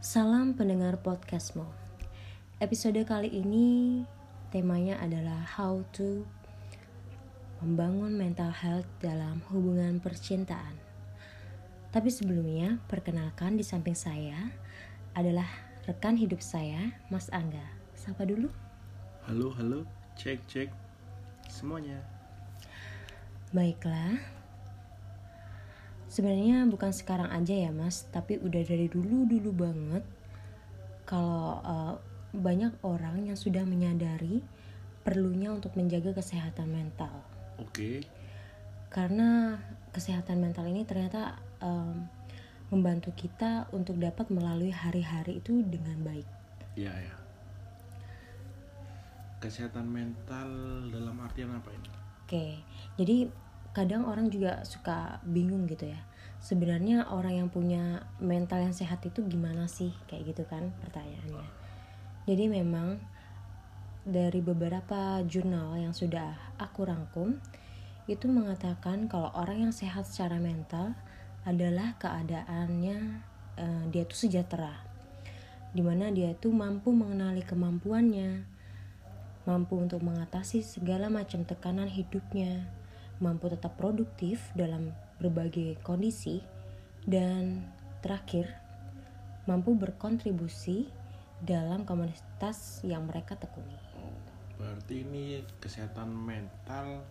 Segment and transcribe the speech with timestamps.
[0.00, 1.68] Salam pendengar podcastmu.
[2.56, 4.00] Episode kali ini
[4.48, 6.24] temanya adalah how to
[7.60, 10.72] membangun mental health dalam hubungan percintaan.
[11.92, 14.48] Tapi sebelumnya, perkenalkan di samping saya
[15.12, 15.44] adalah
[15.84, 17.68] rekan hidup saya, Mas Angga.
[17.92, 18.48] Sapa dulu.
[19.28, 19.84] Halo, halo,
[20.16, 20.72] cek, cek
[21.52, 22.00] semuanya.
[23.52, 24.39] Baiklah.
[26.10, 30.02] Sebenarnya bukan sekarang aja ya, Mas, tapi udah dari dulu-dulu banget
[31.06, 31.94] kalau uh,
[32.34, 34.42] banyak orang yang sudah menyadari
[35.06, 37.14] perlunya untuk menjaga kesehatan mental.
[37.62, 38.02] Oke,
[38.90, 39.54] Karena
[39.94, 42.10] kesehatan mental ini ternyata um,
[42.74, 46.26] membantu kita untuk dapat melalui hari-hari itu dengan baik.
[46.74, 47.16] ya ya.
[49.40, 50.50] Kesehatan mental
[50.90, 51.90] dalam artian apa ini?
[52.26, 52.46] Oke,
[53.00, 53.26] jadi
[53.70, 56.00] kadang orang juga suka bingung gitu ya.
[56.40, 59.92] Sebenarnya orang yang punya mental yang sehat itu gimana sih?
[60.08, 61.46] Kayak gitu kan pertanyaannya.
[62.24, 62.96] Jadi memang
[64.04, 67.36] dari beberapa jurnal yang sudah aku rangkum
[68.08, 70.96] itu mengatakan kalau orang yang sehat secara mental
[71.46, 72.98] adalah keadaannya
[73.60, 74.82] eh, dia tuh sejahtera.
[75.70, 78.42] Di mana dia tuh mampu mengenali kemampuannya,
[79.46, 82.66] mampu untuk mengatasi segala macam tekanan hidupnya,
[83.20, 84.90] mampu tetap produktif dalam
[85.20, 86.40] berbagai kondisi,
[87.04, 87.68] dan
[88.00, 88.48] terakhir,
[89.44, 90.88] mampu berkontribusi
[91.40, 93.76] dalam komunitas yang mereka tekuni.
[94.00, 94.16] Oh,
[94.60, 97.04] berarti ini kesehatan mental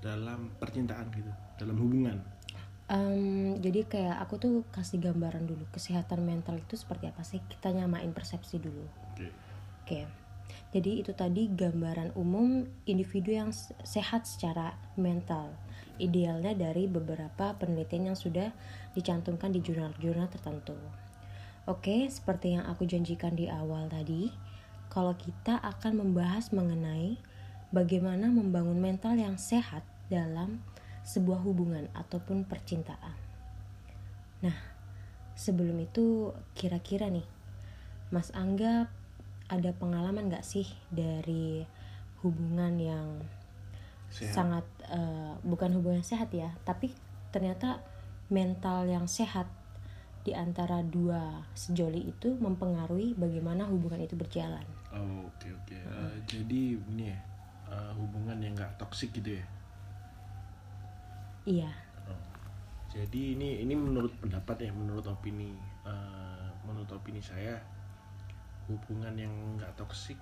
[0.00, 2.18] dalam percintaan gitu, dalam hubungan.
[2.92, 7.40] Em, jadi kayak aku tuh kasih gambaran dulu kesehatan mental itu seperti apa sih?
[7.40, 8.84] Kita nyamain persepsi dulu.
[9.14, 9.28] Oke.
[9.84, 10.21] Oke.
[10.72, 15.52] Jadi itu tadi gambaran umum individu yang se- sehat secara mental.
[16.00, 18.50] Idealnya dari beberapa penelitian yang sudah
[18.96, 20.74] dicantumkan di jurnal-jurnal tertentu.
[21.68, 24.34] Oke, seperti yang aku janjikan di awal tadi,
[24.90, 27.16] kalau kita akan membahas mengenai
[27.70, 30.60] bagaimana membangun mental yang sehat dalam
[31.06, 33.16] sebuah hubungan ataupun percintaan.
[34.42, 34.58] Nah,
[35.38, 37.26] sebelum itu kira-kira nih,
[38.12, 38.90] Mas Angga
[39.52, 41.60] ada pengalaman gak sih dari
[42.24, 43.20] hubungan yang
[44.08, 44.32] Sehat.
[44.32, 46.96] sangat eh, bukan hubungan sehat ya, tapi
[47.28, 47.84] ternyata
[48.32, 49.44] mental yang sehat
[50.22, 54.64] di antara dua sejoli itu mempengaruhi bagaimana hubungan itu berjalan.
[54.94, 55.76] Oh, oke oke.
[55.76, 57.18] Eh, jadi ini ya,
[57.68, 59.44] eh, hubungan yang nggak toksik gitu ya.
[61.42, 61.72] Iya,
[62.06, 62.18] Oh.
[62.90, 65.54] Jadi ini ini menurut pendapat ya, menurut opini,
[65.86, 67.58] eh, menurut opini saya
[68.68, 70.18] hubungan yang nggak toksik.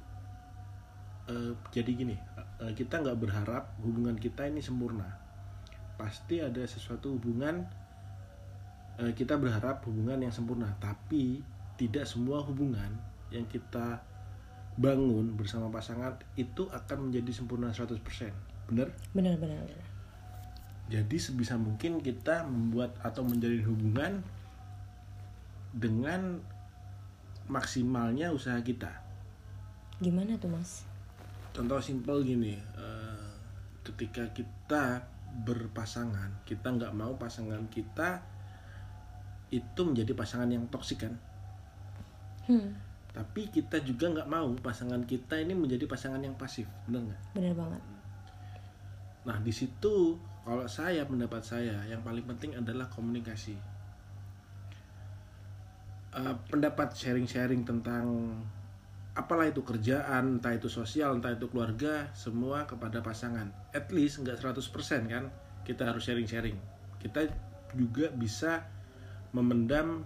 [1.31, 2.17] eh, jadi gini,
[2.59, 5.07] eh, kita nggak berharap hubungan kita ini sempurna.
[5.95, 7.63] Pasti ada sesuatu hubungan
[8.99, 11.41] eh, kita berharap hubungan yang sempurna, tapi
[11.79, 12.99] tidak semua hubungan
[13.31, 14.03] yang kita
[14.77, 18.01] bangun bersama pasangan itu akan menjadi sempurna 100%.
[18.71, 18.89] Bener?
[19.13, 19.65] benar-benar.
[19.67, 19.87] benar.
[20.91, 24.13] Jadi sebisa mungkin kita membuat atau menjalin hubungan
[25.71, 26.43] dengan
[27.51, 28.89] maksimalnya usaha kita.
[29.99, 30.87] Gimana tuh mas?
[31.51, 33.29] Contoh simpel gini, eh,
[33.83, 35.03] ketika kita
[35.43, 38.23] berpasangan, kita nggak mau pasangan kita
[39.51, 41.15] itu menjadi pasangan yang toksik kan.
[42.47, 42.71] Hmm,
[43.11, 47.21] Tapi kita juga nggak mau pasangan kita ini menjadi pasangan yang pasif, benar nggak?
[47.35, 47.83] benar banget.
[49.27, 50.15] Nah di situ
[50.47, 53.59] kalau saya pendapat saya yang paling penting adalah komunikasi.
[56.11, 58.35] Eh, pendapat sharing-sharing tentang
[59.15, 63.47] apalah itu kerjaan, entah itu sosial, entah itu keluarga, semua kepada pasangan.
[63.71, 65.31] At least nggak 100% kan
[65.63, 66.59] kita harus sharing-sharing.
[66.99, 67.31] Kita
[67.79, 68.67] juga bisa
[69.31, 70.03] memendam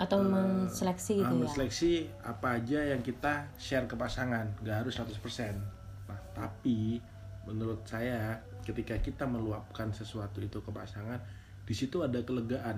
[0.00, 1.40] Atau menseleksi gitu Ah, ya?
[1.40, 5.56] menseleksi apa aja yang kita share ke pasangan nggak harus 100%
[6.04, 7.00] nah tapi
[7.48, 11.16] menurut saya ketika kita meluapkan sesuatu itu ke pasangan
[11.64, 12.76] di situ ada kelegaan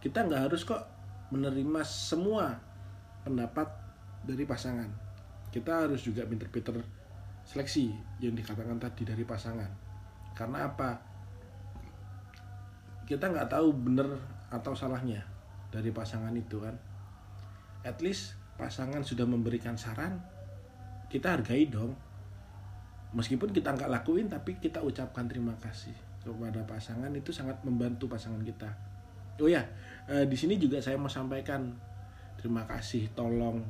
[0.00, 0.82] kita nggak harus kok
[1.32, 2.54] menerima semua
[3.26, 3.66] pendapat
[4.22, 4.86] dari pasangan.
[5.50, 6.78] Kita harus juga pinter-pinter
[7.46, 9.70] seleksi yang dikatakan tadi dari pasangan.
[10.36, 10.90] Karena apa?
[13.06, 14.18] Kita nggak tahu bener
[14.50, 15.22] atau salahnya
[15.70, 16.74] dari pasangan itu kan?
[17.86, 20.18] At least pasangan sudah memberikan saran
[21.06, 21.94] kita hargai dong.
[23.14, 28.42] Meskipun kita nggak lakuin tapi kita ucapkan terima kasih kepada pasangan itu sangat membantu pasangan
[28.42, 28.66] kita
[29.40, 29.62] oh ya
[30.08, 31.72] eh, di sini juga saya mau sampaikan
[32.36, 33.60] terima kasih tolong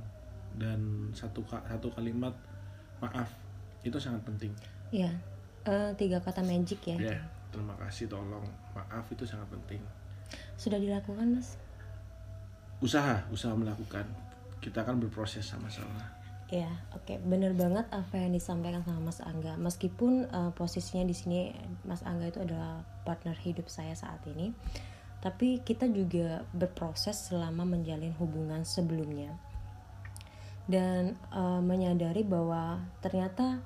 [0.57, 2.33] dan satu satu kalimat
[3.01, 3.29] maaf
[3.85, 4.53] itu sangat penting
[4.95, 5.11] Iya,
[5.67, 6.97] eh, tiga kata magic ya.
[6.97, 7.19] ya
[7.53, 9.81] terima kasih tolong maaf itu sangat penting
[10.59, 11.57] Sudah dilakukan mas?
[12.85, 14.05] usaha usaha melakukan
[14.61, 16.17] kita akan berproses sama-sama
[16.47, 19.59] Ya, oke, bener banget apa yang disampaikan sama Mas Angga.
[19.59, 21.51] Meskipun uh, posisinya di sini
[21.83, 24.55] Mas Angga itu adalah partner hidup saya saat ini,
[25.27, 29.35] tapi kita juga berproses selama menjalin hubungan sebelumnya.
[30.71, 33.59] Dan uh, menyadari bahwa ternyata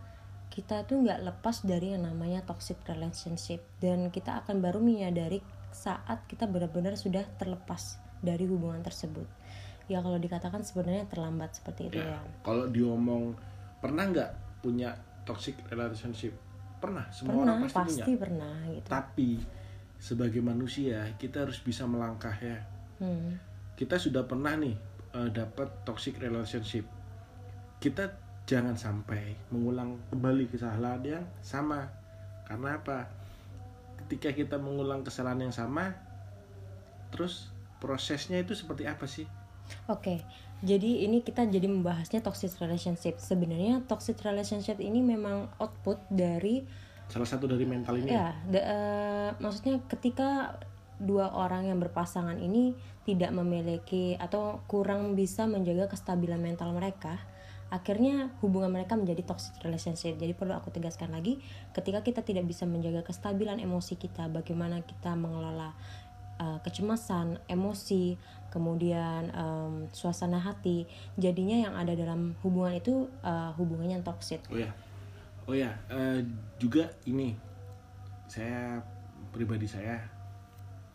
[0.49, 3.61] kita tuh nggak lepas dari yang namanya toxic relationship.
[3.77, 9.29] Dan kita akan baru menyadari saat kita benar-benar sudah terlepas dari hubungan tersebut.
[9.85, 12.21] Ya kalau dikatakan sebenarnya terlambat seperti itu ya, ya.
[12.41, 13.37] kalau diomong
[13.85, 14.97] pernah nggak punya
[15.29, 16.33] toxic relationship?
[16.81, 18.17] Pernah semua pernah, orang pasti, pasti punya.
[18.17, 18.89] pernah gitu.
[18.89, 19.60] Tapi
[20.01, 22.59] sebagai manusia kita harus bisa melangkah ya.
[23.01, 23.41] Hmm.
[23.81, 24.77] kita sudah pernah nih
[25.17, 26.85] uh, dapat toxic relationship.
[27.81, 28.13] Kita
[28.45, 31.89] jangan sampai mengulang kembali kesalahan yang sama.
[32.45, 33.09] Karena apa?
[34.05, 35.97] Ketika kita mengulang kesalahan yang sama
[37.09, 37.49] terus
[37.81, 39.25] prosesnya itu seperti apa sih?
[39.89, 40.21] Oke,
[40.61, 43.17] jadi ini kita jadi membahasnya toxic relationship.
[43.17, 46.67] Sebenarnya toxic relationship ini memang output dari
[47.11, 48.09] salah satu dari mental ini.
[48.09, 50.57] Ya, the, uh, maksudnya ketika
[51.01, 57.19] dua orang yang berpasangan ini tidak memiliki atau kurang bisa menjaga kestabilan mental mereka,
[57.69, 60.17] akhirnya hubungan mereka menjadi toxic relationship.
[60.17, 61.43] Jadi perlu aku tegaskan lagi,
[61.75, 65.75] ketika kita tidak bisa menjaga kestabilan emosi kita, bagaimana kita mengelola
[66.39, 68.15] uh, kecemasan, emosi,
[68.51, 70.85] kemudian um, suasana hati
[71.15, 74.69] jadinya yang ada dalam hubungan itu uh, hubungannya yang toksik oh ya
[75.51, 76.23] oh ya uh,
[76.63, 77.35] juga ini
[78.31, 78.79] saya
[79.35, 79.99] pribadi saya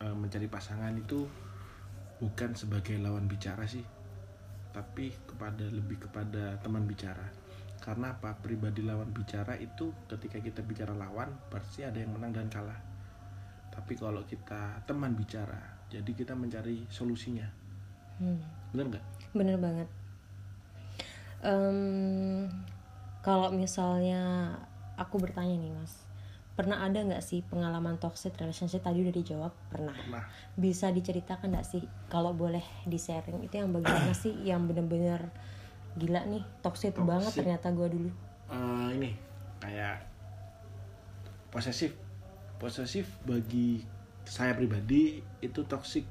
[0.00, 1.28] uh, mencari pasangan itu
[2.16, 3.84] bukan sebagai lawan bicara sih
[4.76, 7.24] tapi kepada lebih kepada teman bicara.
[7.80, 8.36] Karena apa?
[8.36, 12.76] Pribadi lawan bicara itu ketika kita bicara lawan pasti ada yang menang dan kalah.
[13.72, 17.48] Tapi kalau kita teman bicara jadi kita mencari solusinya.
[18.20, 18.40] Hmm.
[18.72, 19.04] bener nggak?
[19.32, 19.88] Bener banget.
[21.40, 22.48] Um,
[23.26, 24.54] kalau misalnya
[24.94, 26.06] aku bertanya nih mas
[26.56, 29.52] pernah ada nggak sih pengalaman toxic relationship tadi udah dijawab?
[29.68, 30.24] Pernah, pernah.
[30.56, 35.28] bisa diceritakan nggak sih kalau boleh di sharing itu yang bagaimana sih yang bener-bener
[36.00, 37.04] gila nih toxic, toxic.
[37.04, 38.10] banget ternyata gue dulu.
[38.48, 39.12] Uh, ini
[39.60, 40.00] kayak
[41.52, 41.92] posesif.
[42.56, 43.84] Posesif bagi
[44.24, 46.08] saya pribadi itu toksik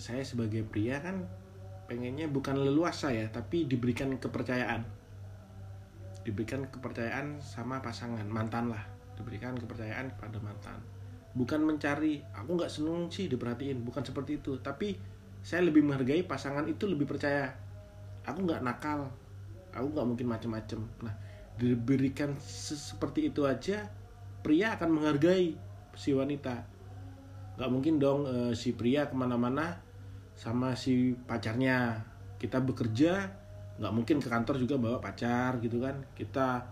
[0.00, 1.28] saya sebagai pria kan
[1.84, 5.03] pengennya bukan leluasa ya tapi diberikan kepercayaan
[6.24, 8.82] diberikan kepercayaan sama pasangan mantan lah.
[9.14, 10.80] Diberikan kepercayaan kepada mantan.
[11.36, 13.84] Bukan mencari aku nggak seneng sih diperhatiin.
[13.84, 14.58] Bukan seperti itu.
[14.58, 14.96] Tapi
[15.44, 17.52] saya lebih menghargai pasangan itu lebih percaya.
[18.24, 19.12] Aku nggak nakal.
[19.76, 20.80] Aku nggak mungkin macem-macem.
[21.04, 21.14] Nah
[21.54, 23.86] diberikan seperti itu aja
[24.42, 25.54] pria akan menghargai
[25.94, 26.66] si wanita.
[27.54, 29.78] Nggak mungkin dong uh, si pria ke mana-mana
[30.34, 32.02] sama si pacarnya.
[32.42, 33.43] Kita bekerja
[33.74, 35.98] nggak mungkin ke kantor juga bawa pacar gitu kan.
[36.14, 36.62] Kita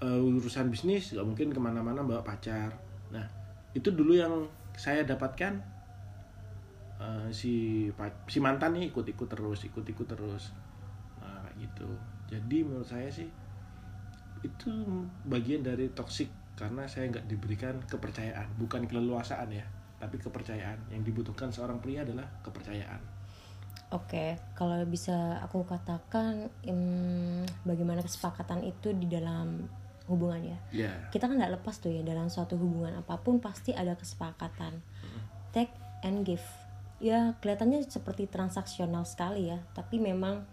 [0.00, 2.72] uh, urusan bisnis nggak mungkin ke mana-mana bawa pacar.
[3.12, 3.24] Nah
[3.76, 5.80] itu dulu yang saya dapatkan.
[7.00, 7.88] Uh, si
[8.28, 10.52] si mantan nih ikut-ikut terus ikut-ikut terus.
[11.20, 11.88] Nah gitu.
[12.28, 13.28] Jadi menurut saya sih
[14.40, 14.72] itu
[15.28, 18.52] bagian dari toxic karena saya nggak diberikan kepercayaan.
[18.56, 19.64] Bukan keleluasaan ya
[19.96, 20.92] tapi kepercayaan.
[20.92, 23.19] Yang dibutuhkan seorang pria adalah kepercayaan
[23.90, 29.66] Oke, kalau bisa aku katakan um, bagaimana kesepakatan itu di dalam
[30.06, 30.58] hubungan ya.
[30.70, 30.94] Yeah.
[31.10, 34.78] Kita kan nggak lepas tuh ya dalam suatu hubungan apa pun pasti ada kesepakatan.
[34.78, 35.20] Mm.
[35.50, 35.74] Take
[36.06, 36.46] and give.
[37.02, 40.46] Ya kelihatannya seperti transaksional sekali ya, tapi memang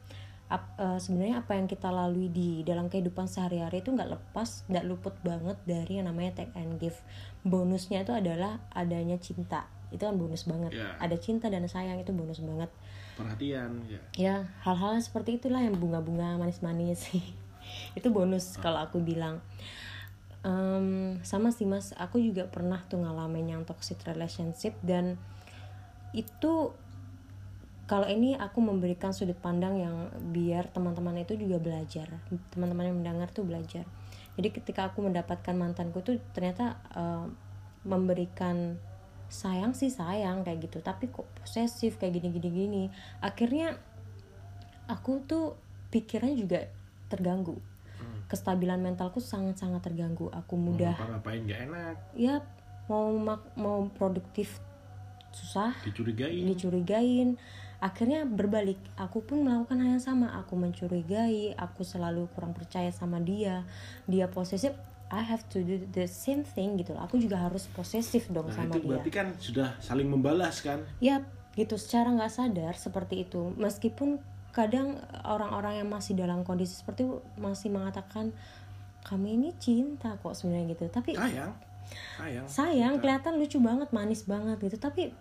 [0.48, 4.86] ap, uh, sebenarnya apa yang kita lalui di dalam kehidupan sehari-hari itu nggak lepas nggak
[4.88, 6.96] luput banget dari yang namanya take and give
[7.44, 10.96] bonusnya itu adalah adanya cinta itu kan bonus banget yeah.
[11.00, 12.72] ada cinta dan sayang itu bonus banget
[13.18, 14.02] perhatian ya.
[14.14, 17.10] Ya hal-hal seperti itulah yang bunga-bunga manis-manis.
[17.10, 17.26] Sih
[17.98, 18.62] itu bonus oh.
[18.62, 19.42] kalau aku bilang.
[20.46, 21.92] Um, sama sih mas.
[21.98, 25.20] Aku juga pernah tuh ngalamin yang toxic relationship dan
[26.16, 26.72] itu
[27.88, 29.96] kalau ini aku memberikan sudut pandang yang
[30.36, 32.08] biar teman-teman itu juga belajar.
[32.52, 33.88] Teman-teman yang mendengar tuh belajar.
[34.38, 37.26] Jadi ketika aku mendapatkan mantanku tuh ternyata uh,
[37.88, 38.78] memberikan
[39.28, 40.80] sayang sih sayang kayak gitu.
[40.80, 42.84] Tapi kok posesif kayak gini gini gini.
[43.20, 43.76] Akhirnya
[44.88, 45.56] aku tuh
[45.92, 46.60] pikirannya juga
[47.08, 47.60] terganggu.
[47.98, 48.30] Hmm.
[48.30, 50.30] kestabilan mentalku sangat sangat terganggu.
[50.30, 51.96] Aku mudah mau ngapain gak enak.
[52.14, 52.36] Ya
[52.88, 53.12] mau
[53.58, 54.62] mau produktif
[55.34, 56.46] susah dicurigain.
[56.46, 57.30] dicurigain.
[57.78, 58.82] Akhirnya berbalik.
[58.98, 60.34] Aku pun melakukan hal yang sama.
[60.42, 63.66] Aku mencurigai aku selalu kurang percaya sama dia.
[64.10, 64.74] Dia posesif
[65.08, 67.08] I have to do the same thing gitu loh.
[67.08, 68.90] Aku juga harus posesif dong nah, sama itu dia.
[68.92, 70.84] berarti kan sudah saling membalas kan?
[71.00, 71.24] Ya
[71.56, 71.80] gitu.
[71.80, 73.56] Secara nggak sadar seperti itu.
[73.56, 74.20] Meskipun
[74.52, 78.36] kadang orang-orang yang masih dalam kondisi seperti itu masih mengatakan
[79.08, 80.92] kami ini cinta kok sebenarnya gitu.
[80.92, 81.56] Tapi sayang.
[82.20, 82.46] Sayang.
[82.52, 83.02] Sayang Cinta.
[83.08, 84.76] kelihatan lucu banget manis banget gitu.
[84.76, 85.16] Tapi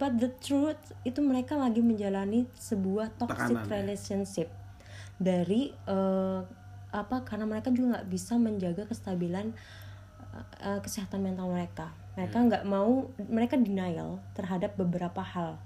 [0.00, 3.74] but the truth itu mereka lagi menjalani sebuah toxic Tekanan, ya.
[3.76, 4.48] relationship
[5.20, 6.40] dari eh,
[6.96, 9.52] apa karena mereka juga nggak bisa menjaga kestabilan
[10.60, 11.92] eh, kesehatan mental mereka.
[12.12, 12.46] Mereka Hmm.
[12.48, 15.56] nggak mau mereka denial terhadap beberapa hal.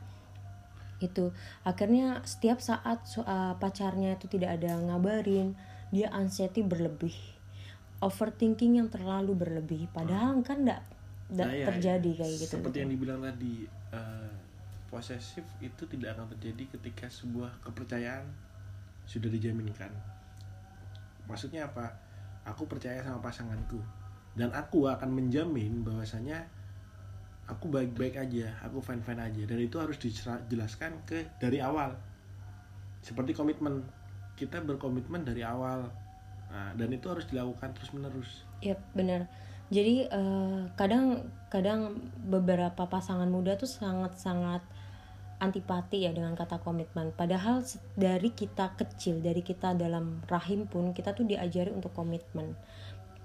[0.98, 1.32] Itu.
[1.62, 5.54] Akhirnya setiap saat so- eh, pacarnya itu tidak ada ngabarin
[5.90, 7.14] dia anxiety berlebih.
[7.98, 9.90] Overthinking yang terlalu berlebih.
[9.90, 10.82] Padahal kan nggak
[11.30, 12.18] nggak Nah, ya, terjadi ya.
[12.22, 12.54] kayak gitu.
[12.58, 12.82] Seperti gitu.
[12.82, 13.54] yang dibilang tadi
[13.90, 14.32] eh,
[14.86, 18.26] posesif itu tidak akan terjadi ketika sebuah kepercayaan
[19.02, 19.90] sudah dijaminkan
[21.30, 21.86] maksudnya apa?
[22.44, 23.78] Aku percaya sama pasanganku.
[24.34, 26.42] Dan aku akan menjamin bahwasanya
[27.50, 29.42] aku baik-baik aja aku fine-fine aja.
[29.46, 31.94] Dan itu harus dijelaskan ke dari awal.
[33.00, 33.86] Seperti komitmen.
[34.34, 35.86] Kita berkomitmen dari awal.
[36.50, 39.30] Nah, dan itu harus dilakukan terus menerus Iya benar.
[39.70, 41.94] Jadi eh, kadang kadang
[42.26, 44.60] beberapa pasangan muda tuh sangat-sangat
[45.40, 47.16] antipati ya dengan kata komitmen.
[47.16, 47.64] Padahal
[47.96, 52.54] dari kita kecil, dari kita dalam rahim pun kita tuh diajari untuk komitmen.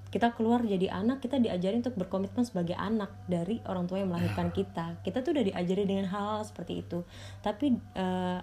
[0.10, 4.48] Kita keluar jadi anak, kita diajari untuk berkomitmen sebagai anak dari orang tua yang melahirkan
[4.56, 4.96] kita.
[5.04, 7.04] Kita tuh udah diajari dengan hal, seperti itu.
[7.44, 8.40] Tapi eh,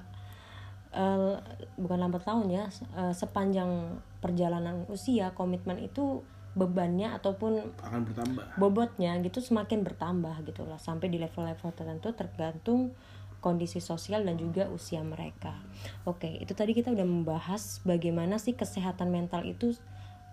[0.93, 1.35] eh,
[1.81, 6.21] bukan lambat tahun ya, eh, sepanjang perjalanan usia komitmen itu
[6.53, 12.93] bebannya ataupun akan bertambah bobotnya gitu semakin bertambah gitu lah sampai di level-level tertentu tergantung
[13.43, 15.59] kondisi sosial dan juga usia mereka.
[16.07, 19.75] Oke, itu tadi kita udah membahas bagaimana sih kesehatan mental itu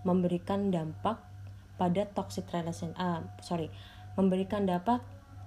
[0.05, 1.19] memberikan dampak
[1.79, 3.71] pada toxic relation ah sorry
[4.19, 4.99] memberikan dampak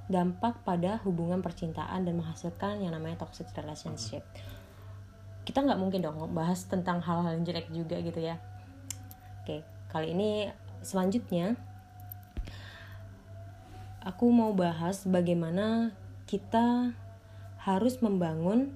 [0.09, 4.25] dampak pada hubungan percintaan dan menghasilkan yang namanya toxic relationship.
[5.47, 8.37] Kita nggak mungkin dong bahas tentang hal-hal yang jelek juga gitu ya.
[9.45, 10.51] Oke, kali ini
[10.83, 11.55] selanjutnya
[14.03, 15.95] aku mau bahas bagaimana
[16.27, 16.95] kita
[17.63, 18.75] harus membangun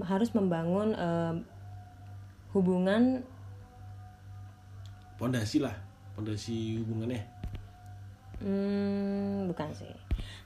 [0.00, 1.34] harus membangun eh,
[2.56, 3.24] hubungan
[5.20, 5.76] pondasi lah
[6.16, 7.24] pondasi hubungannya.
[8.40, 9.92] Hmm, bukan sih.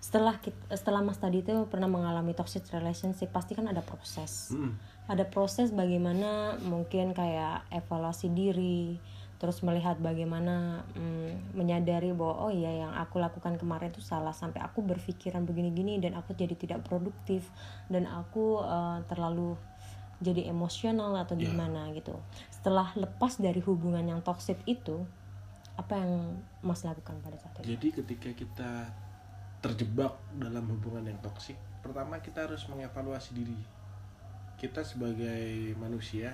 [0.03, 4.51] Setelah kita, setelah Mas tadi itu pernah mengalami toxic relationship pasti kan ada proses.
[4.55, 4.75] Mm.
[5.05, 8.97] ada proses bagaimana mungkin kayak evaluasi diri
[9.45, 14.33] terus melihat bagaimana mm, menyadari bahwa oh iya yang aku lakukan kemarin itu salah.
[14.33, 17.45] Sampai aku berpikiran begini-gini dan aku jadi tidak produktif
[17.93, 19.53] dan aku eh, terlalu
[20.25, 21.53] jadi emosional atau Ya.
[21.53, 22.17] gimana gitu.
[22.49, 25.05] Setelah lepas dari hubungan yang toxic itu
[25.77, 27.77] apa yang mas lakukan pada saat itu?
[27.77, 28.73] Jadi ketika kita
[29.61, 33.61] terjebak dalam hubungan yang toksik pertama kita harus mengevaluasi diri
[34.57, 36.33] kita sebagai manusia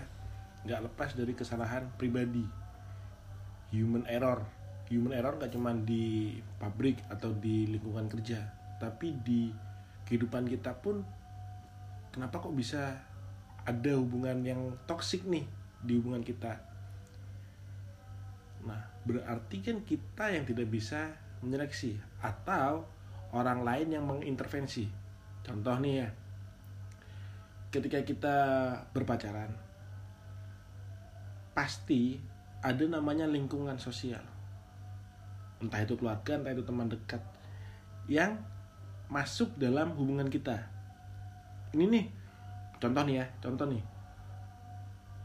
[0.63, 2.43] nggak lepas dari kesalahan pribadi
[3.75, 4.43] human error.
[4.91, 9.53] Human error nggak cuma di pabrik atau di lingkungan kerja tapi di
[10.09, 11.05] kehidupan kita pun
[12.11, 12.97] kenapa kok bisa
[13.63, 15.45] ada hubungan yang toksik nih
[15.85, 16.59] di hubungan kita?
[18.65, 21.13] Nah berarti kan kita yang tidak bisa
[21.45, 22.89] menyeleksi atau
[23.37, 24.89] orang lain yang mengintervensi.
[25.45, 26.09] Contoh nih ya
[27.71, 28.37] ketika kita
[28.91, 29.55] berpacaran
[31.55, 32.19] pasti
[32.61, 34.21] ada namanya lingkungan sosial.
[35.61, 37.21] Entah itu keluarga entah itu teman dekat
[38.09, 38.37] yang
[39.09, 40.57] masuk dalam hubungan kita.
[41.73, 42.07] Ini nih
[42.81, 43.83] contoh nih ya contoh nih.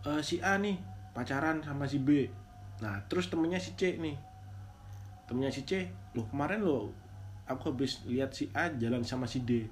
[0.06, 0.80] Eh, si A nih
[1.12, 2.28] pacaran sama si B.
[2.80, 4.16] Nah terus temennya si C nih.
[5.28, 6.92] Temennya si C loh kemarin lo
[7.46, 9.68] aku habis lihat si A jalan sama si D.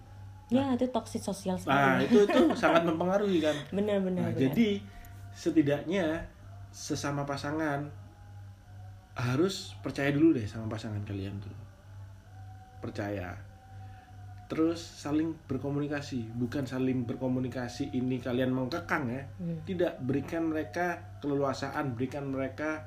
[0.51, 3.55] Ya itu toxic sosial nah itu itu sangat mempengaruhi kan?
[3.75, 4.83] Benar-benar Nah, jadi
[5.33, 6.32] setidaknya
[6.73, 7.85] sesama pasangan
[9.13, 11.53] harus percaya dulu deh sama pasangan kalian tuh.
[12.81, 13.37] Percaya.
[14.49, 19.23] Terus saling berkomunikasi, bukan saling berkomunikasi ini kalian mengkekang ya.
[19.37, 19.61] Hmm.
[19.63, 22.81] Tidak berikan mereka keleluasaan, berikan mereka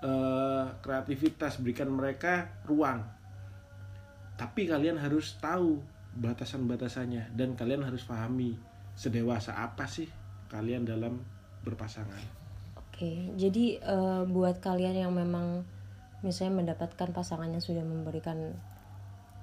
[0.00, 3.04] eh, kreativitas, berikan mereka ruang.
[4.40, 5.78] Tapi kalian harus tahu
[6.16, 8.56] batasan-batasannya dan kalian harus pahami
[8.96, 10.08] sedewasa apa sih
[10.48, 11.20] kalian dalam
[11.64, 12.41] berpasangan.
[12.92, 15.64] Oke, jadi eh, buat kalian yang memang
[16.20, 18.52] misalnya mendapatkan pasangan yang sudah memberikan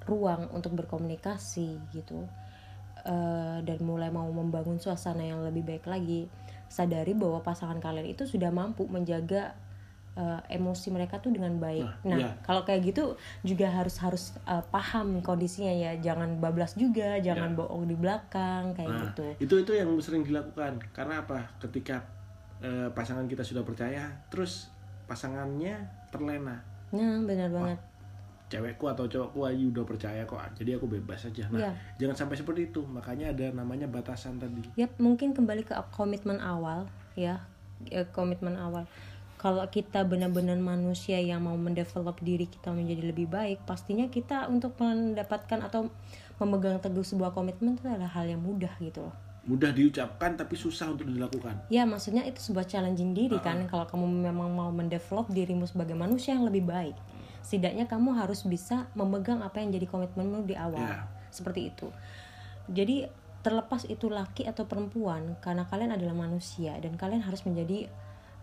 [0.05, 2.29] ruang untuk berkomunikasi gitu
[3.03, 6.29] eh, dan mulai mau membangun suasana yang lebih baik lagi,
[6.69, 9.57] sadari bahwa pasangan kalian itu sudah mampu menjaga
[10.19, 11.87] uh, emosi mereka tuh dengan baik.
[12.03, 12.29] Nah, Nah, iya.
[12.43, 17.57] kalau kayak gitu juga harus harus uh, paham kondisinya ya, jangan bablas juga, jangan Ya.
[17.57, 19.25] bohong di belakang kayak Nah, gitu.
[19.39, 20.83] itu itu yang sering dilakukan.
[20.91, 21.49] Karena apa?
[21.57, 22.03] Ketika
[22.59, 24.67] eh, pasangan kita sudah percaya, terus
[25.07, 26.61] pasangannya terlena.
[26.93, 27.79] Nah, benar banget.
[28.49, 31.45] Cewekku atau cowokku aja udah percaya kok, jadi aku bebas aja.
[31.53, 31.71] Nah, Iya.
[32.01, 32.81] jangan sampai seperti itu.
[32.81, 34.65] Makanya ada namanya batasan tadi.
[34.73, 37.45] Yap, mungkin kembali ke komitmen awal ya,
[37.85, 38.89] ya komitmen awal.
[39.39, 44.75] Kalau kita benar-benar manusia yang mau mendevelop diri kita menjadi lebih baik, pastinya kita untuk
[44.81, 45.87] mendapatkan atau
[46.41, 49.15] memegang teguh sebuah komitmen itu adalah hal yang mudah gitu loh.
[49.49, 51.65] Mudah diucapkan tapi susah untuk dilakukan.
[51.73, 53.65] Ya, maksudnya itu sebuah challenging diri kan.
[53.65, 53.69] Uh-uh.
[53.73, 56.93] Kalau kamu memang mau mendevelop dirimu sebagai manusia yang lebih baik,
[57.41, 60.85] setidaknya kamu harus bisa memegang apa yang jadi komitmenmu di awal.
[60.85, 61.09] Ya.
[61.33, 61.89] Seperti itu.
[62.69, 63.09] Jadi
[63.41, 67.89] terlepas itu laki atau perempuan, karena kalian adalah manusia dan kalian harus menjadi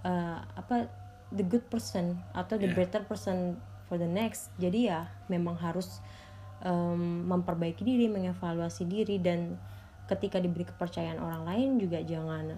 [0.03, 0.91] uh, apa
[1.31, 2.75] the good person atau the Ya.
[2.75, 3.55] better person
[3.87, 4.51] for the next.
[4.59, 6.03] Jadi ya memang harus
[6.67, 9.55] um, memperbaiki diri, mengevaluasi diri dan
[10.07, 12.55] ketika diberi kepercayaan orang lain juga jangan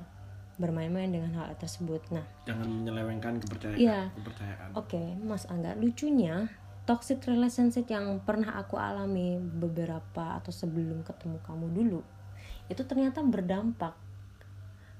[0.58, 2.02] bermain-main dengan hal tersebut.
[2.10, 3.78] Nah, Jangan menyelewengkan kepercayaan.
[3.78, 4.00] Iya.
[4.18, 4.68] kepercayaan.
[4.74, 6.50] Oke, Mas Angga, lucunya
[6.82, 12.00] toxic relationship yang pernah aku alami beberapa atau sebelum ketemu kamu dulu,
[12.66, 13.94] itu ternyata berdampak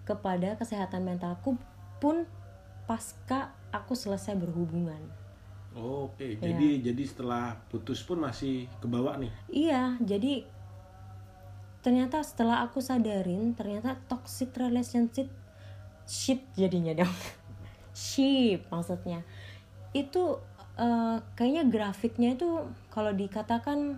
[0.07, 1.59] kepada kesehatan mentalku
[1.99, 2.25] pun
[2.89, 5.01] pasca aku selesai berhubungan.
[5.77, 6.55] Oh, Oke, Iya.
[6.55, 9.33] jadi jadi setelah putus pun masih kebawa nih.
[9.53, 10.49] Iya, jadi
[11.89, 15.33] ternyata setelah aku sadarin ternyata toxic relationship
[16.05, 17.17] ship jadinya dong.
[17.97, 19.25] ship maksudnya.
[19.97, 20.45] Itu
[20.77, 23.97] eh, kayaknya grafiknya itu kalau dikatakan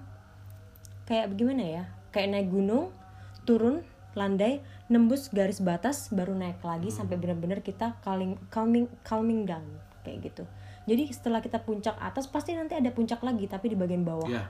[1.11, 1.85] kayak bagaimana ya?
[2.15, 2.95] Kayak naik gunung,
[3.43, 3.83] turun,
[4.15, 9.67] landai, nembus garis batas baru naik lagi sampai benar-benar kita calming calming calming down
[10.07, 10.47] kayak gitu.
[10.87, 14.47] Jadi setelah kita puncak atas pasti nanti ada puncak lagi tapi di bagian bawah Ya.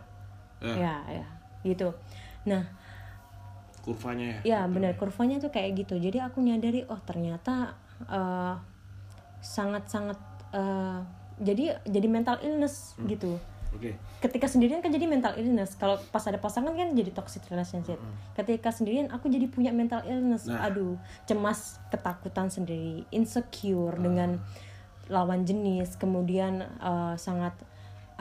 [0.60, 1.26] Ya, ya ya
[1.64, 1.92] gitu
[2.48, 2.64] nah
[3.84, 4.40] kurvanya ya.
[4.44, 4.96] ya benar.
[4.96, 5.96] Kurvanya tuh kayak gitu.
[5.96, 8.54] Jadi aku nyadari oh ternyata eh,
[9.40, 10.18] sangat-sangat
[10.52, 11.00] eh,
[11.40, 13.40] jadi jadi mental illness gitu.
[13.70, 13.94] Oke.
[14.18, 15.78] ketika sendirian kan jadi mental illness.
[15.78, 18.02] Kalau pas ada pasangan kan jadi toxic relationship.
[18.34, 20.50] Ketika sendirian aku jadi punya mental illness.
[20.50, 20.66] Nah.
[20.66, 24.42] aduh cemas ketakutan sendiri insecure dengan
[25.06, 27.54] lawan jenis kemudian eh, sangat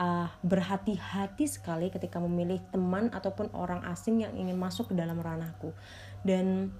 [0.00, 5.76] ah, berhati-hati sekali ketika memilih teman ataupun orang asing yang ingin masuk ke dalam ranahku.
[6.24, 6.72] Dan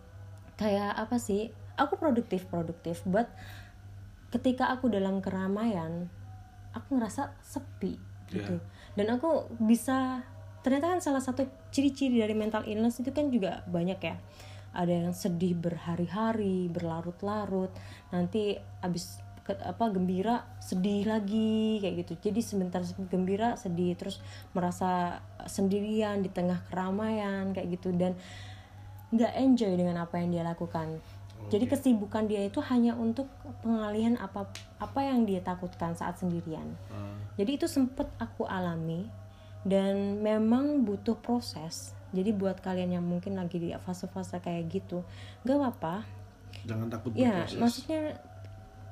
[0.57, 1.53] kayak apa sih?
[1.77, 3.29] Aku produktif produktif but
[4.33, 6.09] ketika aku dalam keramaian
[6.73, 7.99] aku ngerasa sepi
[8.31, 8.63] gitu.
[8.95, 10.23] Dan aku bisa
[10.61, 14.17] ternyata kan salah satu ciri-ciri dari mental illness itu kan juga banyak ya.
[14.71, 17.75] Ada yang sedih berhari-hari berlarut-larut.
[18.15, 18.55] Nanti
[18.85, 19.19] abis
[19.59, 22.31] apa gembira sedih lagi kayak gitu.
[22.31, 24.23] Jadi sebentar gembira sedih terus
[24.55, 27.91] merasa sendirian di tengah keramaian kayak gitu.
[27.91, 28.15] Dan
[29.11, 31.03] nggak enjoy dengan apa yang dia lakukan.
[31.49, 33.27] Jadi kesibukan dia itu hanya untuk
[33.65, 34.45] pengalihan apa
[34.77, 36.77] apa yang dia takutkan saat sendirian.
[36.93, 39.09] Ah, jadi itu sempet aku alami
[39.65, 41.97] dan memang butuh proses.
[42.13, 45.01] Jadi buat kalian yang mungkin lagi di fase-fase kayak gitu
[45.47, 45.97] nggak apa-apa.
[46.69, 47.57] Jangan takut ya berproses.
[47.57, 48.01] maksudnya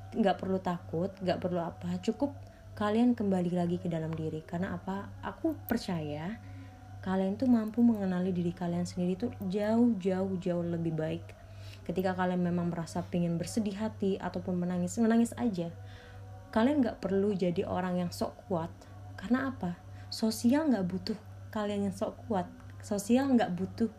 [0.09, 2.33] nggak perlu takut nggak perlu apa cukup
[2.79, 4.39] kalian kembali lagi ke dalam diri.
[4.39, 5.11] Karena apa?
[5.19, 6.39] Aku percaya
[7.03, 11.27] kalian tuh mampu mengenali diri kalian sendiri tuh jauh jauh jauh lebih baik.
[11.83, 15.67] Ketika kalian memang merasa pengen bersedih hati ataupun menangis menangis aja.
[16.55, 18.71] Kalian nggak perlu jadi orang yang sok kuat.
[19.19, 19.75] Karena apa?
[20.07, 21.19] Sosial nggak butuh
[21.51, 22.47] kalian yang sok kuat.
[22.79, 23.91] Sosial nggak butuh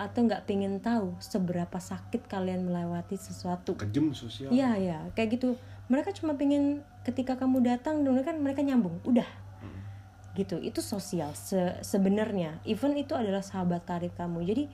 [0.00, 3.76] atau nggak pengen tahu seberapa sakit kalian melewati sesuatu.
[3.76, 4.48] Kejem sosial.
[4.48, 5.60] Iya ya kayak gitu.
[5.92, 8.96] Mereka cuma pengen ketika kamu datang dulu kan mereka nyambung.
[9.04, 9.28] Udah.
[10.32, 10.56] Gitu.
[10.64, 12.64] Itu sosial Se- sebenarnya.
[12.64, 14.40] Even itu adalah sahabat karib kamu.
[14.48, 14.64] Jadi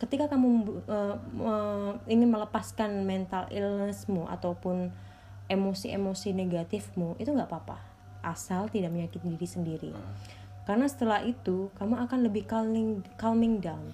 [0.00, 4.88] ketika kamu uh, uh, ingin melepaskan mental illnessmu ataupun
[5.52, 7.76] emosi-emosi negatifmu itu nggak apa-apa.
[8.24, 9.92] Asal tidak menyakiti diri sendiri.
[10.64, 13.92] Karena setelah itu kamu akan lebih calming calming down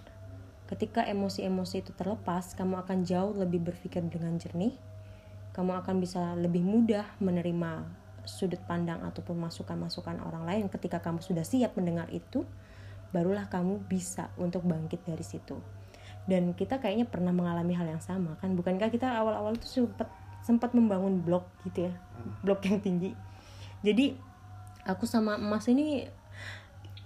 [0.66, 4.74] ketika emosi-emosi itu terlepas kamu akan jauh lebih berpikir dengan jernih.
[5.54, 7.86] Kamu akan bisa lebih mudah menerima
[8.26, 10.64] sudut pandang ataupun masukan-masukan orang lain.
[10.68, 12.44] Ketika kamu sudah siap mendengar itu
[13.14, 15.56] barulah kamu bisa untuk bangkit dari situ.
[16.26, 18.52] Dan kita kayaknya pernah mengalami hal yang sama kan?
[18.58, 20.10] Bukankah kita awal-awal itu sempat
[20.42, 21.94] sempat membangun blok gitu ya?
[22.42, 23.14] Blok yang tinggi.
[23.80, 24.18] Jadi
[24.84, 26.04] aku sama emas ini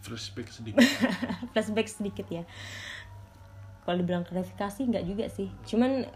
[0.01, 0.81] Flashback sedikit.
[1.53, 2.49] flashback sedikit ya
[3.91, 5.51] kalau dibilang klarifikasi nggak juga sih.
[5.67, 6.07] Cuman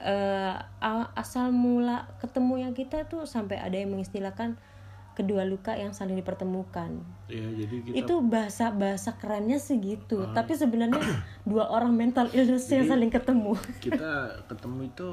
[0.78, 4.54] a- asal mula ketemunya kita tuh sampai ada yang mengistilahkan
[5.18, 7.02] kedua luka yang saling dipertemukan.
[7.26, 11.02] Ya jadi kita itu bahasa bahasa kerennya segitu tapi sebenarnya
[11.50, 13.58] dua orang mental illness yang saling ketemu.
[13.90, 15.08] kita ketemu itu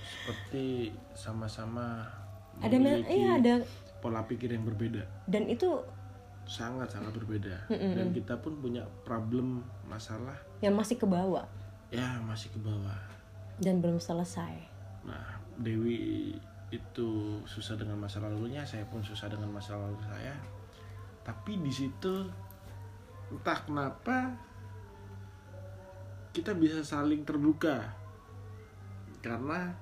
[0.00, 0.64] seperti
[1.12, 2.08] sama-sama
[2.64, 2.80] ada
[3.12, 3.60] iya ada.
[4.00, 5.04] pola pikir yang berbeda.
[5.28, 5.68] Dan itu
[6.48, 11.46] sangat sangat berbeda dan kita pun punya problem masalah yang masih ke bawah
[11.90, 13.02] ya masih ke bawah.
[13.58, 14.54] Dan belum selesai.
[15.04, 16.32] Nah Dewi
[16.70, 20.34] itu susah dengan masa lalunya saya pun susah dengan masa lalu saya.
[21.26, 22.30] Tapi di situ
[23.30, 24.34] entah kenapa
[26.30, 27.90] kita bisa saling terbuka.
[29.20, 29.74] Karena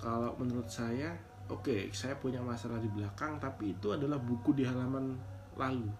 [0.00, 1.12] kalau menurut saya
[1.52, 5.18] oke saya punya masalah di belakang tapi itu adalah buku di halaman
[5.58, 5.90] lalu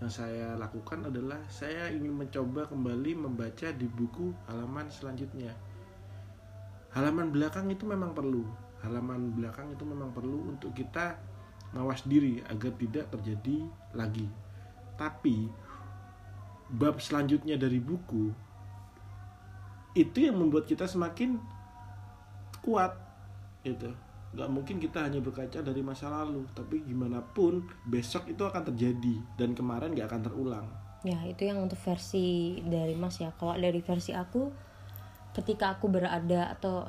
[0.00, 5.52] yang saya lakukan adalah saya ingin mencoba kembali membaca di buku halaman selanjutnya.
[6.96, 8.48] Halaman belakang itu memang perlu.
[8.80, 11.20] Halaman belakang itu memang perlu untuk kita
[11.76, 14.24] mawas diri agar tidak terjadi lagi.
[14.96, 15.52] Tapi
[16.72, 18.32] bab selanjutnya dari buku
[19.92, 21.36] itu yang membuat kita semakin
[22.62, 22.94] kuat
[23.66, 23.90] itu
[24.30, 29.18] nggak mungkin kita hanya berkaca dari masa lalu tapi gimana pun besok itu akan terjadi
[29.34, 30.66] dan kemarin nggak akan terulang.
[31.02, 33.34] Ya itu yang untuk versi dari mas ya.
[33.34, 34.52] Kalau dari versi aku
[35.34, 36.86] ketika aku berada atau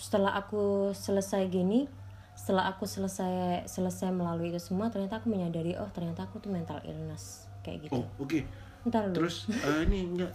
[0.00, 1.88] setelah aku selesai gini
[2.32, 6.80] setelah aku selesai selesai melalui itu semua ternyata aku menyadari oh ternyata aku tuh mental
[6.88, 8.00] illness kayak gitu.
[8.00, 8.40] Oh oke.
[8.88, 9.16] Ntar dulu.
[9.20, 10.32] Terus eh, ini enggak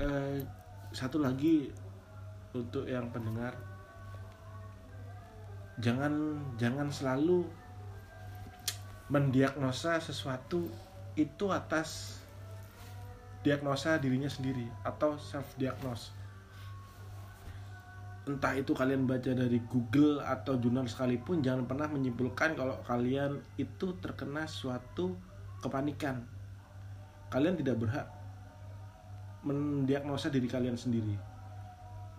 [0.00, 0.40] eh,
[0.90, 1.68] satu lagi
[2.56, 3.73] untuk yang pendengar
[5.78, 7.46] jangan jangan selalu
[9.10, 10.70] mendiagnosa sesuatu
[11.14, 12.18] itu atas
[13.44, 16.14] diagnosa dirinya sendiri atau self diagnose
[18.24, 24.00] entah itu kalian baca dari Google atau jurnal sekalipun jangan pernah menyimpulkan kalau kalian itu
[24.00, 25.12] terkena suatu
[25.60, 26.24] kepanikan.
[27.28, 28.08] Kalian tidak berhak
[29.44, 31.16] mendiagnosa diri kalian sendiri.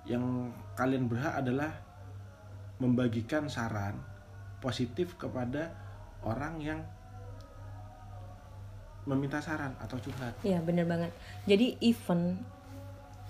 [0.05, 1.73] Yang kalian berhak adalah
[2.77, 3.95] membagikan saran
[4.59, 5.71] positif kepada
[6.21, 6.79] orang yang
[9.05, 11.13] meminta saran atau curhat Iya bener banget.
[11.45, 12.41] Jadi even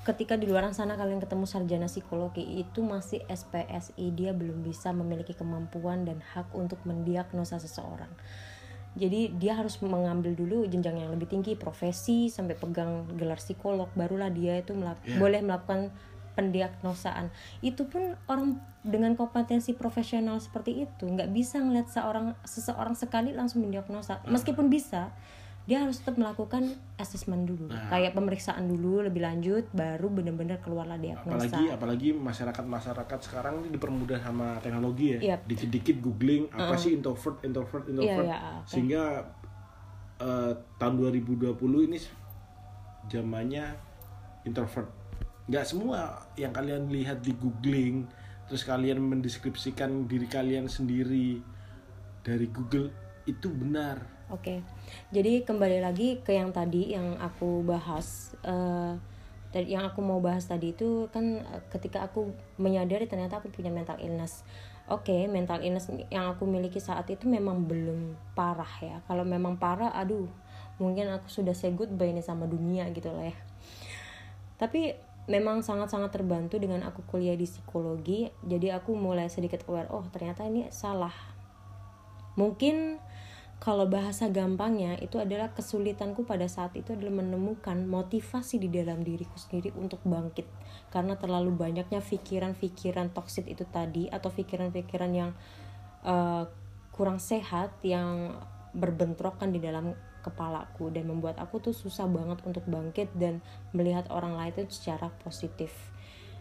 [0.01, 5.33] ketika di luar sana kalian ketemu sarjana psikologi itu masih SPSI dia belum bisa memiliki
[5.33, 8.09] kemampuan dan hak untuk mendiagnosa seseorang.
[8.95, 14.31] Jadi dia harus mengambil dulu jenjang yang lebih tinggi profesi sampai pegang gelar psikolog barulah
[14.31, 15.19] dia itu melak- Iya.
[15.19, 15.91] boleh melakukan
[16.35, 17.31] pendiagnosaan.
[17.59, 23.63] Itu pun orang dengan kompetensi profesional seperti itu nggak bisa ngeliat seorang seseorang sekali langsung
[23.63, 24.21] mendiagnosa.
[24.27, 25.09] Meskipun bisa,
[25.65, 27.89] dia harus tetap melakukan asesmen dulu Nah.
[27.89, 33.73] kayak pemeriksaan dulu lebih lanjut baru benar-benar keluarlah diagnosa apalagi apalagi masyarakat masyarakat sekarang ini
[33.73, 35.49] dipermudah sama teknologi ya Yap.
[35.49, 38.69] dikit-dikit googling apa sih introvert introvert introvert Iya, iya, oke.
[38.69, 39.03] sehingga
[40.21, 41.57] eh, tahun 2020
[41.89, 41.97] ini
[43.09, 43.65] zamannya
[44.45, 44.89] introvert
[45.45, 48.09] nggak semua yang kalian lihat di googling
[48.49, 51.41] terus kalian mendeskripsikan diri kalian sendiri
[52.25, 52.89] dari Google
[53.25, 54.65] itu benar Oke,
[55.13, 58.33] jadi kembali lagi ke yang tadi yang aku bahas.
[59.53, 63.69] tadi yang aku mau bahas tadi itu kan eh, ketika aku menyadari ternyata aku punya
[63.69, 64.41] mental illness.
[64.89, 68.97] Oke, mental illness yang aku miliki saat itu memang belum parah ya.
[69.05, 70.25] Kalau memang parah, aduh,
[70.81, 73.37] mungkin aku sudah say goodbye nih sama dunia gitu lah ya.
[74.57, 78.29] Tapi memang sangat-sangat terbantu dengan aku kuliah di psikologi.
[78.45, 81.13] Jadi aku mulai sedikit aware, oh ternyata ini salah.
[82.35, 83.01] Mungkin
[83.57, 89.39] kalau bahasa gampangnya itu adalah kesulitanku pada saat itu adalah menemukan motivasi di dalam diriku
[89.39, 90.43] sendiri untuk bangkit
[90.91, 95.31] karena terlalu banyaknya pikiran-pikiran toksik itu tadi atau pikiran-pikiran yang
[96.03, 96.43] eh,
[96.91, 98.35] kurang sehat yang
[98.75, 103.45] berbentrokan di dalam kepalaku dan membuat aku tuh susah banget untuk bangkit dan
[103.77, 105.69] melihat orang lain itu secara positif.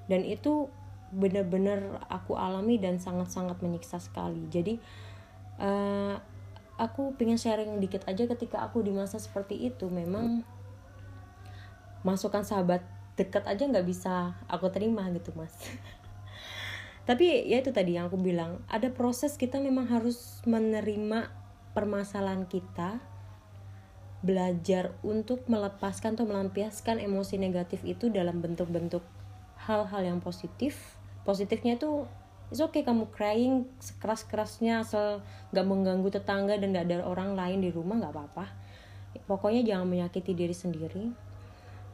[0.09, 0.73] Dan itu
[1.13, 4.49] benar-benar aku alami dan sangat-sangat menyiksa sekali.
[4.49, 4.81] Jadi
[5.61, 6.17] eh,
[6.81, 9.87] aku pengen sharing dikit aja ketika aku di masa seperti itu.
[9.93, 10.43] Memang
[12.05, 15.55] masukan sahabat dekat aja nggak bisa aku terima gitu mas.
[17.09, 21.29] Tapi ya itu tadi yang aku bilang ada proses kita memang harus menerima
[21.77, 23.03] permasalahan kita
[24.25, 29.05] belajar untuk melepaskan atau melampiaskan emosi negatif itu dalam bentuk-bentuk
[29.69, 30.97] hal-hal yang positif.
[31.29, 32.09] Positifnya itu
[32.49, 35.21] it's okay kamu crying sekeras-kerasnya asal
[35.53, 38.47] gak mengganggu tetangga dan gak ada orang lain di rumah gak apa-apa.
[39.29, 41.05] Pokoknya jangan menyakiti diri sendiri.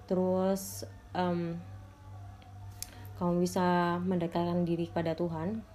[0.06, 1.58] Terus em,
[3.18, 5.66] kamu bisa mendekatkan diri kepada Tuhan.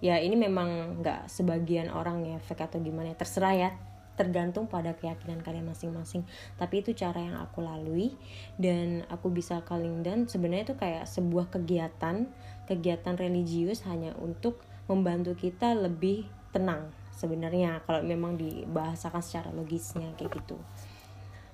[0.00, 3.70] Ya ini memang nggak sebagian orang ya fake atau gimana ya terserah ya
[4.18, 6.26] tergantung pada keyakinan kalian masing-masing.
[6.58, 8.18] Tapi itu cara yang aku lalui
[8.58, 12.26] dan aku bisa calling dan sebenarnya itu kayak sebuah kegiatan
[12.66, 20.42] kegiatan religius hanya untuk membantu kita lebih tenang sebenarnya kalau memang dibahasakan secara logisnya kayak
[20.42, 20.58] gitu.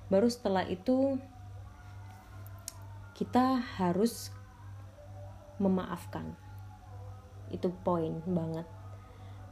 [0.09, 1.17] Baru setelah itu
[3.15, 4.29] kita harus
[5.57, 6.35] memaafkan.
[7.47, 8.67] Itu poin banget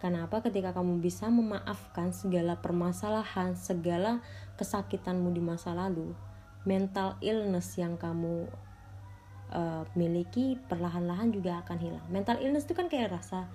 [0.03, 4.19] Kenapa ketika kamu bisa memaafkan segala permasalahan, segala
[4.59, 6.11] kesakitanmu di masa lalu,
[6.67, 8.51] mental illness yang kamu
[9.47, 12.03] uh, miliki perlahan-lahan juga akan hilang.
[12.11, 13.47] Mental illness itu kan kayak rasa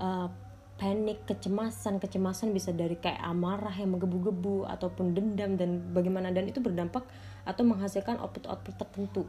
[0.00, 0.32] uh,
[0.80, 6.64] panik, kecemasan, kecemasan bisa dari kayak amarah yang menggebu-gebu ataupun dendam dan bagaimana dan itu
[6.64, 7.04] berdampak
[7.44, 9.28] atau menghasilkan output-output tertentu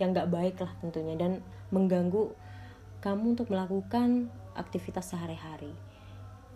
[0.00, 1.42] yang gak baik lah tentunya dan
[1.74, 2.32] mengganggu
[2.98, 4.26] kamu untuk melakukan
[4.58, 5.70] aktivitas sehari-hari.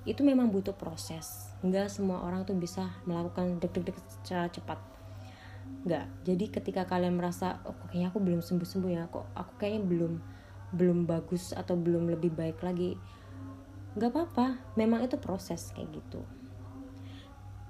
[0.02, 1.54] Itu memang butuh proses.
[1.62, 4.82] Nggak semua orang tuh bisa melakukan deg-deg secara cepat.
[5.86, 6.06] Nggak.
[6.26, 9.06] Jadi ketika kalian merasa oh kayaknya aku belum sembuh-sembuh ya?
[9.06, 10.12] Kok aku kayaknya belum
[10.74, 12.98] belum bagus atau belum lebih baik lagi?
[13.94, 14.46] Nggak apa-apa.
[14.74, 16.26] Memang itu proses kayak gitu.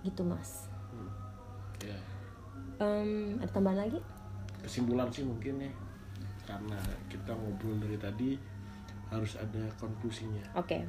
[0.01, 0.73] Gitu mas.
[0.89, 1.13] Hmm,
[1.85, 2.01] yeah.
[2.81, 4.01] um, ada tambahan lagi?
[4.65, 5.73] Kesimpulan sih mungkin ya.
[6.49, 6.81] Karena
[7.13, 8.31] kita ngobrol dari tadi
[9.13, 10.57] harus ada konklusinya.
[10.57, 10.81] Oke.
[10.81, 10.83] Okay.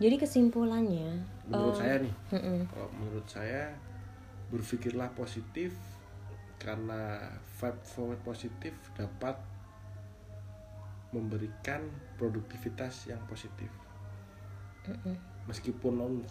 [0.00, 2.14] Jadi kesimpulannya menurut uh, saya nih.
[2.32, 2.60] Uh -uh.
[2.66, 3.70] Kalau menurut saya
[4.50, 5.76] berpikirlah positif
[6.58, 7.30] karena
[7.60, 9.38] vibe forward positif dapat
[11.14, 11.86] memberikan
[12.18, 13.70] produktivitas yang positif.
[14.88, 15.16] Uh -uh.
[15.46, 16.24] Meskipun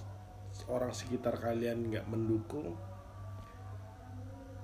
[0.68, 2.76] orang sekitar kalian nggak mendukung,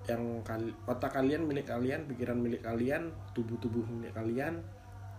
[0.05, 4.61] yang kali, otak kalian milik kalian, pikiran milik kalian, tubuh-tubuh milik kalian,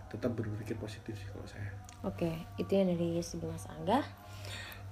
[0.07, 1.69] tetap berpikir positif sih kalau saya.
[2.07, 4.03] Oke itu yang dari Mas Angga.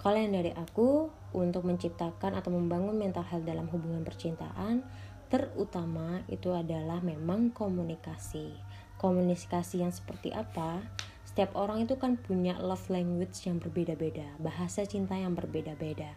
[0.05, 4.85] Kalau yang dari aku untuk menciptakan atau membangun mental health dalam hubungan percintaan
[5.33, 8.53] terutama itu adalah memang komunikasi.
[9.01, 10.85] Komunikasi yang seperti apa?
[11.25, 16.15] Setiap orang itu kan punya love language yang berbeda-beda, bahasa cinta yang berbeda-beda.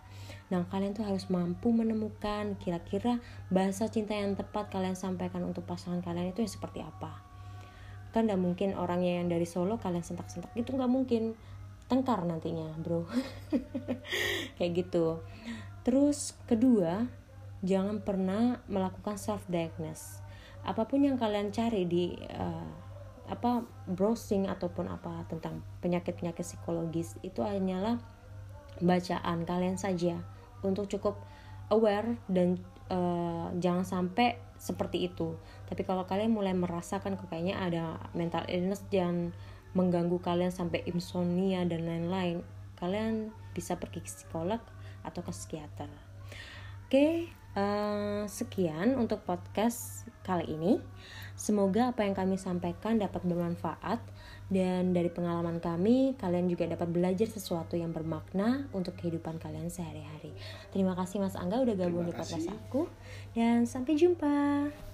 [0.52, 3.18] Nah, kalian tuh harus mampu menemukan kira-kira
[3.50, 7.27] bahasa cinta yang tepat kalian sampaikan untuk pasangan kalian itu yang seperti apa
[8.10, 10.52] kan gak mungkin orangnya yang dari Solo kalian sentak-sentak.
[10.56, 11.36] Gitu nggak mungkin.
[11.88, 13.08] Tengkar nantinya bro.
[14.60, 15.24] Kayak gitu.
[15.84, 17.08] Terus kedua
[17.64, 20.28] jangan pernah melakukan self diagnose
[20.68, 22.70] apa pun yang kalian cari di uh,
[23.28, 28.00] apa browsing ataupun apa tentang penyakit-penyakit psikologis itu hanyalah
[28.80, 30.20] bacaan kalian saja.
[30.64, 31.16] Untuk cukup
[31.70, 32.60] aware dan
[32.92, 35.38] uh, jangan sampai seperti itu.
[35.70, 39.32] Tapi kalau kalian mulai merasakan kayaknya ada mental illness dan
[39.72, 42.42] mengganggu kalian sampai insomnia dan lain-lain
[42.78, 44.62] kalian bisa pergi ke psikolog
[45.02, 45.90] atau ke psikiater.
[46.88, 50.72] Oke uh, sekian untuk podcast kali ini.
[51.38, 54.02] Semoga apa yang kami sampaikan dapat bermanfaat
[54.48, 60.32] dan dari pengalaman kami, kalian juga dapat belajar sesuatu yang bermakna untuk kehidupan kalian sehari-hari.
[60.72, 62.88] Terima kasih Mas Angga udah gabung di podcast aku
[63.36, 64.87] dan sampai jumpa.